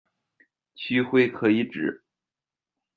[0.73, 2.03] 区徽可以指：